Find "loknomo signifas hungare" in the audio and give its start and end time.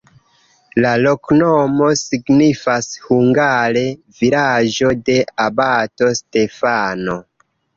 1.01-3.85